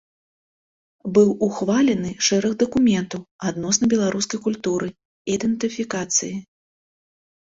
Быў 1.17 1.29
ухвалены 1.47 2.11
шэраг 2.29 2.53
дакументаў 2.65 3.21
адносна 3.51 3.85
беларускай 3.95 4.39
культуры, 4.49 4.87
ідэнтыфікацыі. 5.35 6.35